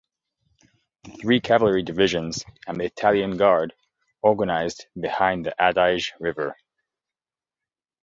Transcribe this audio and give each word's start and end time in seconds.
The 1.03 1.11
three 1.11 1.39
cavalry 1.39 1.83
divisions 1.83 2.43
and 2.65 2.79
the 2.79 2.85
Italian 2.85 3.37
Guard 3.37 3.75
organized 4.23 4.87
behind 4.99 5.45
the 5.45 5.53
Adige 5.63 6.13
river. 6.19 6.57